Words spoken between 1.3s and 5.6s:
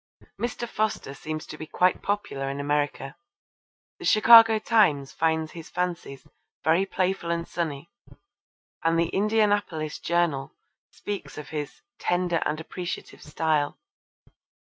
to be quite popular in America. The Chicago Times finds